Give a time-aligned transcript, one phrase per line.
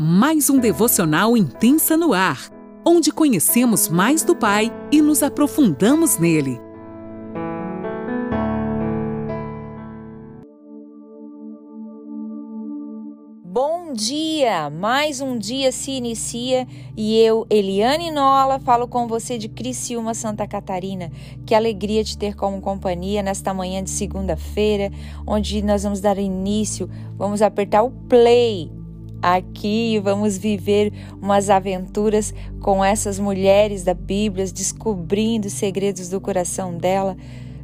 [0.00, 2.52] mais um devocional intensa no ar,
[2.86, 6.60] onde conhecemos mais do Pai e nos aprofundamos nele.
[13.42, 14.70] Bom dia!
[14.70, 16.64] Mais um dia se inicia
[16.96, 21.10] e eu, Eliane Nola, falo com você de Criciúma, Santa Catarina.
[21.44, 24.92] Que alegria te ter como companhia nesta manhã de segunda-feira,
[25.26, 28.77] onde nós vamos dar início, vamos apertar o play
[29.22, 36.20] aqui e vamos viver umas aventuras com essas mulheres da Bíblia, descobrindo os segredos do
[36.20, 37.16] coração dela,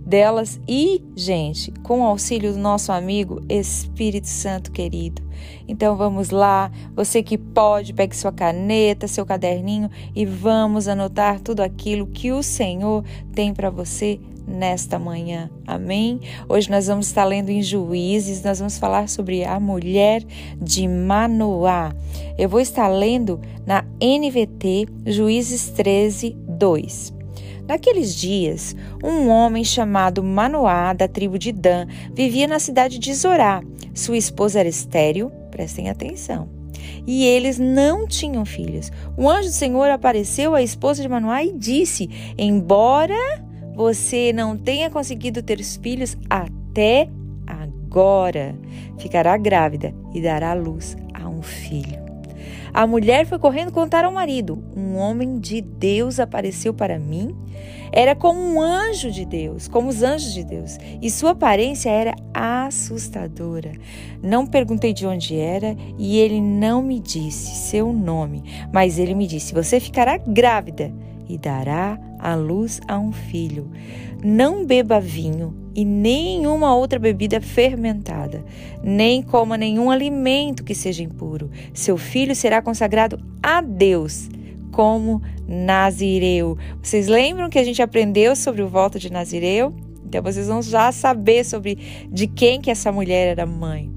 [0.05, 5.23] delas e, gente, com o auxílio do nosso amigo Espírito Santo querido.
[5.67, 11.61] Então vamos lá, você que pode, pegue sua caneta, seu caderninho e vamos anotar tudo
[11.61, 15.51] aquilo que o Senhor tem para você nesta manhã.
[15.67, 16.21] Amém?
[16.49, 20.23] Hoje nós vamos estar lendo em Juízes, nós vamos falar sobre a mulher
[20.61, 21.95] de Manoá.
[22.39, 27.24] Eu vou estar lendo na NVT, Juízes 13, 2.
[27.67, 33.63] Naqueles dias, um homem chamado Manoá, da tribo de Dan, vivia na cidade de Zorá.
[33.95, 36.49] Sua esposa era estéril, prestem atenção.
[37.07, 38.91] E eles não tinham filhos.
[39.17, 43.43] O anjo do Senhor apareceu à esposa de Manoá e disse: Embora
[43.75, 47.09] você não tenha conseguido ter filhos até
[47.47, 48.55] agora,
[48.99, 52.04] ficará grávida e dará luz a um filho.
[52.75, 57.33] A mulher foi correndo contar ao marido: Um homem de Deus apareceu para mim.
[57.93, 62.17] Era como um anjo de Deus, como os anjos de Deus, e sua aparência era
[62.35, 63.71] assustadora.
[64.21, 69.29] Não perguntei de onde era e ele não me disse seu nome, mas ele me
[69.29, 70.93] disse: Você ficará grávida
[71.29, 73.71] e dará a luz a um filho.
[74.21, 78.45] Não beba vinho e nenhuma outra bebida fermentada,
[78.83, 81.51] nem coma nenhum alimento que seja impuro.
[81.73, 84.29] Seu filho será consagrado a Deus
[84.71, 86.57] como Nazireu.
[86.83, 89.75] Vocês lembram que a gente aprendeu sobre o voto de Nazireu?
[90.05, 91.79] Então vocês vão já saber sobre
[92.11, 93.91] de quem que essa mulher era mãe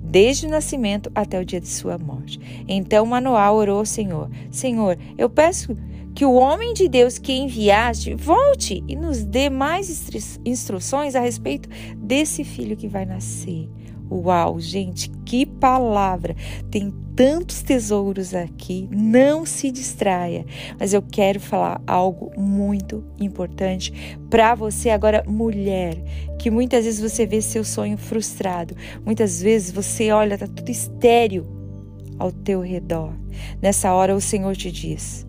[0.00, 2.40] desde o nascimento até o dia de sua morte.
[2.68, 5.76] Então Manoá orou ao Senhor: Senhor, eu peço
[6.16, 10.08] que o homem de Deus que enviaste volte e nos dê mais
[10.46, 13.68] instruções a respeito desse filho que vai nascer.
[14.10, 16.34] Uau, gente, que palavra!
[16.70, 20.46] Tem tantos tesouros aqui, não se distraia.
[20.80, 25.96] Mas eu quero falar algo muito importante para você agora, mulher,
[26.38, 28.74] que muitas vezes você vê seu sonho frustrado.
[29.04, 31.46] Muitas vezes você olha, tá tudo estéril
[32.18, 33.12] ao teu redor.
[33.60, 35.26] Nessa hora o Senhor te diz: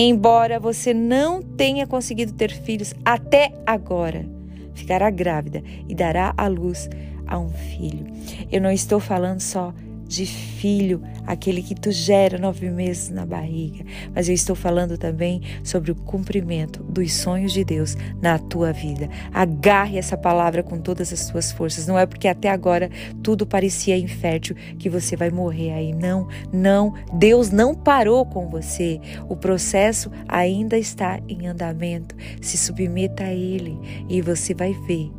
[0.00, 4.24] Embora você não tenha conseguido ter filhos até agora,
[4.72, 6.88] ficará grávida e dará à luz
[7.26, 8.06] a um filho.
[8.48, 9.74] Eu não estou falando só
[10.08, 13.84] de filho, aquele que tu gera nove meses na barriga.
[14.14, 19.08] Mas eu estou falando também sobre o cumprimento dos sonhos de Deus na tua vida.
[19.32, 21.86] Agarre essa palavra com todas as tuas forças.
[21.86, 22.90] Não é porque até agora
[23.22, 25.92] tudo parecia infértil que você vai morrer aí.
[25.92, 26.94] Não, não.
[27.12, 28.98] Deus não parou com você.
[29.28, 32.16] O processo ainda está em andamento.
[32.40, 35.10] Se submeta a Ele e você vai ver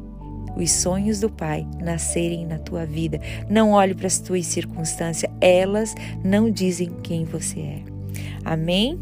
[0.55, 3.19] os sonhos do Pai nascerem na tua vida.
[3.49, 7.83] Não olhe para as tuas circunstâncias, elas não dizem quem você é.
[8.43, 8.99] Amém?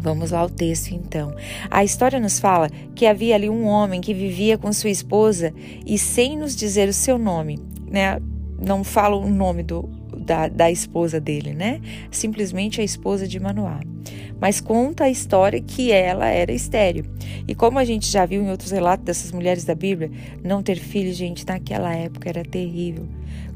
[0.00, 1.34] Vamos lá ao texto então.
[1.70, 5.52] A história nos fala que havia ali um homem que vivia com sua esposa
[5.84, 7.58] e sem nos dizer o seu nome,
[7.90, 8.20] né?
[8.58, 11.80] Não fala o nome do, da, da esposa dele, né?
[12.10, 13.80] Simplesmente a esposa de Manoá.
[14.40, 17.04] Mas conta a história que ela era estéreo.
[17.48, 20.10] E como a gente já viu em outros relatos dessas mulheres da Bíblia,
[20.44, 23.06] não ter filhos, gente, naquela época era terrível.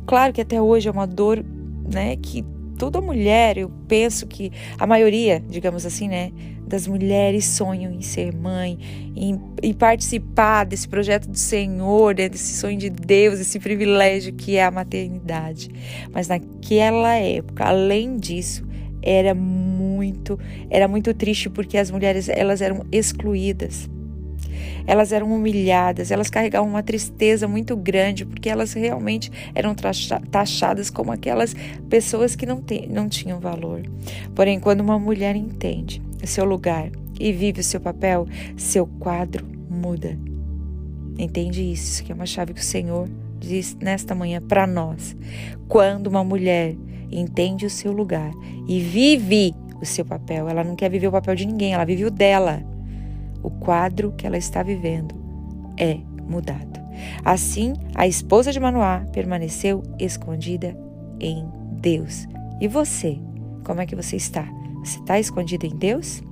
[0.06, 1.44] Claro que até hoje é uma dor,
[1.92, 2.44] né, que
[2.78, 6.32] toda mulher, eu penso que a maioria, digamos assim, né,
[6.66, 8.78] das mulheres sonham em ser mãe,
[9.14, 14.56] em, em participar desse projeto do Senhor, né, desse sonho de Deus, esse privilégio que
[14.56, 15.68] é a maternidade.
[16.10, 18.66] Mas naquela época, além disso,
[19.02, 19.69] era muito,
[20.70, 23.88] era muito triste porque as mulheres elas eram excluídas
[24.86, 29.74] elas eram humilhadas, elas carregavam uma tristeza muito grande, porque elas realmente eram
[30.30, 31.54] taxadas como aquelas
[31.88, 33.82] pessoas que não, te, não tinham valor.
[34.34, 38.26] Porém, quando uma mulher entende o seu lugar e vive o seu papel,
[38.56, 40.18] seu quadro muda.
[41.18, 41.92] Entende isso?
[41.92, 43.08] Isso que é uma chave que o Senhor
[43.38, 45.16] diz nesta manhã para nós.
[45.68, 46.74] Quando uma mulher
[47.10, 48.30] entende o seu lugar
[48.66, 52.04] e vive o seu papel, ela não quer viver o papel de ninguém, ela vive
[52.04, 52.62] o dela
[53.42, 55.14] o quadro que ela está vivendo
[55.76, 55.98] é
[56.28, 56.80] mudado.
[57.24, 60.76] Assim, a esposa de Manoá permaneceu escondida
[61.18, 61.46] em
[61.80, 62.28] Deus
[62.60, 63.18] E você?
[63.64, 64.46] Como é que você está?
[64.84, 66.22] Você está escondido em Deus?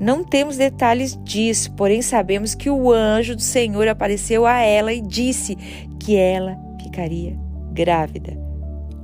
[0.00, 5.00] Não temos detalhes disso, porém sabemos que o anjo do Senhor apareceu a ela e
[5.00, 5.54] disse
[6.00, 7.38] que ela ficaria
[7.72, 8.36] grávida.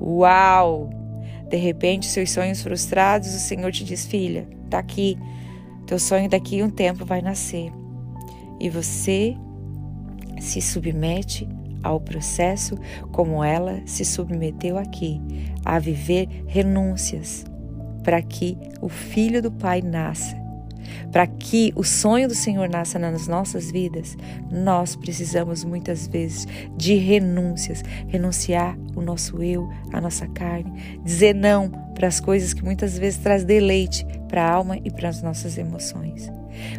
[0.00, 0.97] Uau!
[1.48, 5.18] De repente, seus sonhos frustrados, o Senhor te diz: Filha, tá aqui.
[5.86, 7.72] Teu sonho daqui a um tempo vai nascer.
[8.60, 9.34] E você
[10.40, 11.48] se submete
[11.82, 12.78] ao processo
[13.12, 15.20] como ela se submeteu aqui,
[15.64, 17.44] a viver renúncias
[18.02, 20.47] para que o filho do Pai nasça
[21.12, 24.16] para que o sonho do Senhor nasça nas nossas vidas,
[24.50, 26.46] nós precisamos muitas vezes
[26.76, 32.64] de renúncias, renunciar o nosso eu, a nossa carne, dizer não para as coisas que
[32.64, 36.30] muitas vezes traz deleite para a alma e para as nossas emoções.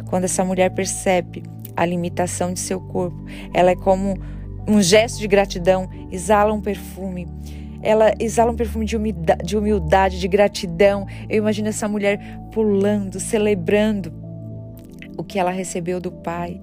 [0.08, 1.42] Quando essa mulher percebe
[1.76, 4.18] a limitação de seu corpo, ela é como
[4.66, 7.26] um gesto de gratidão, exala um perfume
[7.82, 11.06] ela exala um perfume de humildade, de, humildade, de gratidão.
[11.28, 12.20] Eu imagino essa mulher
[12.52, 14.12] pulando, celebrando
[15.16, 16.60] o que ela recebeu do Pai.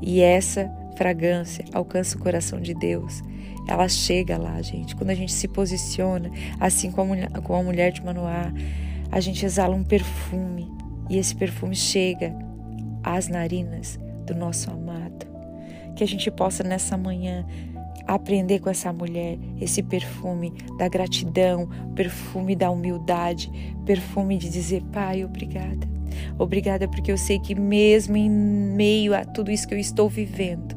[0.00, 3.22] E essa fragrância alcança o coração de Deus.
[3.68, 4.96] Ela chega lá, gente.
[4.96, 8.52] Quando a gente se posiciona, assim como a mulher de Manoá,
[9.10, 10.68] a gente exala um perfume.
[11.08, 12.34] E esse perfume chega
[13.02, 15.26] às narinas do nosso amado.
[15.96, 17.44] Que a gente possa nessa manhã
[18.14, 23.50] aprender com essa mulher esse perfume da gratidão, perfume da humildade,
[23.84, 25.88] perfume de dizer: Pai, obrigada.
[26.38, 30.76] Obrigada porque eu sei que mesmo em meio a tudo isso que eu estou vivendo,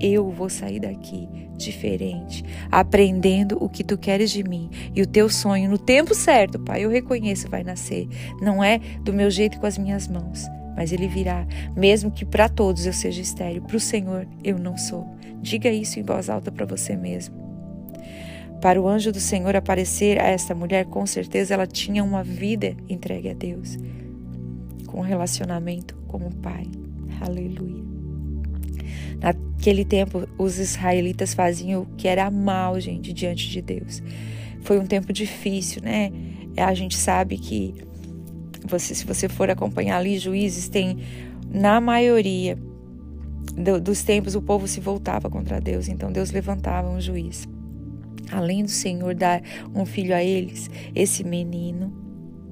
[0.00, 5.28] eu vou sair daqui diferente, aprendendo o que tu queres de mim e o teu
[5.28, 6.84] sonho no tempo certo, Pai.
[6.84, 8.08] Eu reconheço vai nascer.
[8.40, 10.46] Não é do meu jeito com as minhas mãos,
[10.76, 11.46] mas ele virá,
[11.76, 15.06] mesmo que para todos eu seja estéreo, para o Senhor eu não sou.
[15.40, 17.34] Diga isso em voz alta para você mesmo.
[18.60, 22.76] Para o anjo do Senhor aparecer a esta mulher, com certeza ela tinha uma vida
[22.88, 23.78] entregue a Deus,
[24.86, 26.66] com relacionamento com o Pai.
[27.20, 27.82] Aleluia.
[29.18, 34.02] Naquele tempo, os israelitas faziam o que era mal, gente, diante de Deus.
[34.62, 36.10] Foi um tempo difícil, né?
[36.56, 37.74] A gente sabe que
[38.66, 40.98] você, se você for acompanhar ali, juízes tem,
[41.52, 42.58] na maioria,
[43.56, 47.48] do, dos tempos o povo se voltava contra Deus, então Deus levantava um juiz.
[48.30, 49.42] Além do Senhor dar
[49.74, 51.92] um filho a eles, esse menino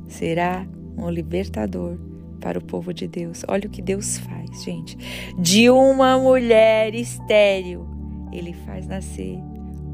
[0.09, 0.67] será
[0.97, 1.99] um libertador
[2.41, 3.45] para o povo de Deus.
[3.47, 4.97] Olha o que Deus faz, gente.
[5.39, 7.87] De uma mulher estéril,
[8.33, 9.39] ele faz nascer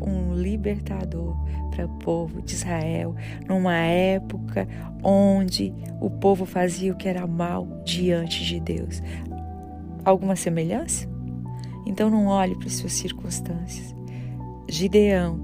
[0.01, 1.37] um libertador
[1.71, 3.15] para o povo de Israel,
[3.49, 4.69] numa época
[5.03, 9.03] onde o povo fazia o que era mal diante de Deus
[10.05, 11.09] alguma semelhança?
[11.87, 13.95] Então não olhe para as suas circunstâncias.
[14.69, 15.41] Gideão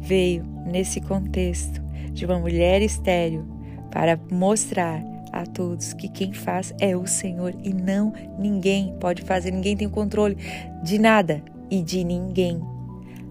[0.00, 1.82] veio nesse contexto
[2.12, 3.44] de uma mulher estéril
[3.90, 5.02] para mostrar
[5.32, 9.86] a todos que quem faz é o Senhor e não ninguém pode fazer, ninguém tem
[9.86, 10.36] o controle
[10.82, 12.75] de nada e de ninguém.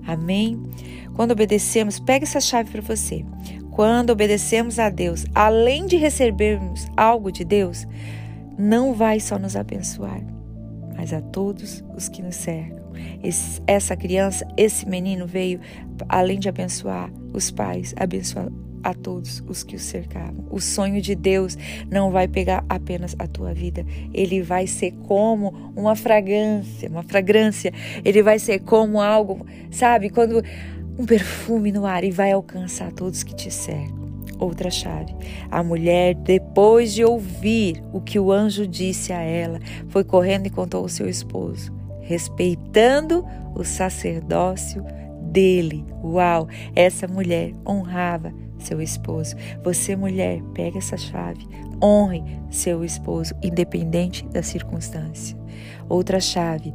[0.06, 0.62] Amém?
[1.13, 3.25] Quando obedecemos, pega essa chave para você.
[3.72, 7.86] Quando obedecemos a Deus, além de recebermos algo de Deus,
[8.57, 10.22] não vai só nos abençoar,
[10.96, 12.86] mas a todos os que nos cercam.
[13.22, 15.60] Esse, essa criança, esse menino veio,
[16.08, 18.50] além de abençoar os pais, abençoar
[18.86, 20.46] a todos os que o cercavam.
[20.51, 21.58] O sonho de Deus
[21.89, 27.74] não vai pegar apenas a tua vida, ele vai ser como uma fragrância, uma fragrância.
[28.06, 30.44] Ele vai ser como algo, sabe, quando
[31.00, 34.06] um perfume no ar e vai alcançar todos que te cercam.
[34.38, 35.15] Outra chave.
[35.50, 40.51] A mulher, depois de ouvir o que o anjo disse a ela, foi correndo e
[40.51, 43.25] contou ao seu esposo, respeitando
[43.56, 44.84] o sacerdócio
[45.22, 45.86] dele.
[46.04, 46.48] Uau!
[46.75, 49.35] Essa mulher honrava seu esposo.
[49.63, 51.47] Você, mulher, pega essa chave.
[51.83, 55.38] Honre seu esposo, independente da circunstância.
[55.89, 56.74] Outra chave.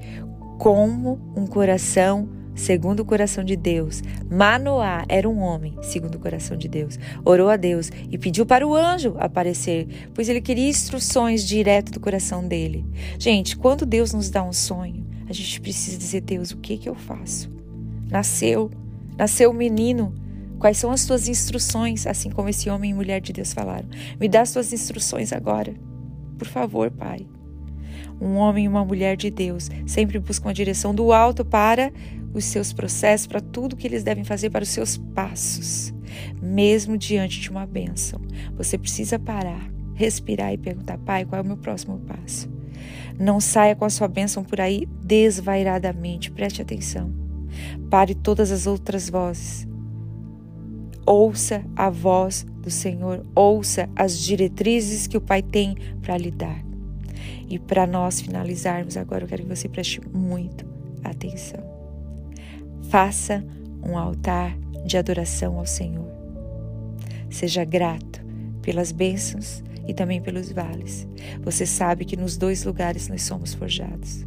[0.59, 4.03] Como um coração segundo o coração de Deus.
[4.31, 6.99] Manoá era um homem, segundo o coração de Deus.
[7.25, 12.01] Orou a Deus e pediu para o anjo aparecer, pois ele queria instruções direto do
[12.01, 12.85] coração dele.
[13.19, 16.89] Gente, quando Deus nos dá um sonho, a gente precisa dizer: Deus, o que que
[16.89, 17.51] eu faço?
[18.11, 18.71] Nasceu,
[19.17, 20.15] nasceu o um menino.
[20.61, 23.89] Quais são as tuas instruções, assim como esse homem e mulher de Deus falaram?
[24.21, 25.75] Me dá as tuas instruções agora.
[26.39, 27.27] Por favor, Pai.
[28.21, 31.91] Um homem e uma mulher de Deus sempre buscam a direção do alto para
[32.35, 35.95] os seus processos, para tudo que eles devem fazer, para os seus passos.
[36.43, 38.21] Mesmo diante de uma bênção,
[38.55, 42.51] você precisa parar, respirar e perguntar: Pai, qual é o meu próximo passo?
[43.19, 47.11] Não saia com a sua bênção por aí desvairadamente, preste atenção.
[47.89, 49.70] Pare todas as outras vozes.
[51.11, 56.65] Ouça a voz do Senhor, ouça as diretrizes que o Pai tem para lhe dar.
[57.49, 60.65] E para nós finalizarmos agora, eu quero que você preste muito
[61.03, 61.61] atenção.
[62.89, 63.45] Faça
[63.85, 66.09] um altar de adoração ao Senhor.
[67.29, 68.25] Seja grato
[68.63, 71.09] pelas bênçãos e também pelos vales.
[71.43, 74.25] Você sabe que nos dois lugares nós somos forjados.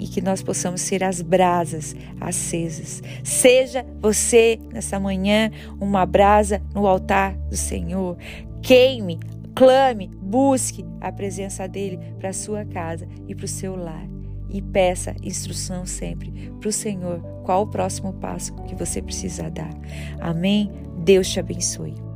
[0.00, 3.02] E que nós possamos ser as brasas acesas.
[3.22, 8.16] Seja você, nessa manhã, uma brasa no altar do Senhor.
[8.62, 9.20] Queime,
[9.54, 14.08] clame, busque a presença dele para a sua casa e para o seu lar.
[14.48, 19.70] E peça instrução sempre para o Senhor qual o próximo passo que você precisa dar.
[20.18, 20.72] Amém?
[21.04, 22.09] Deus te abençoe.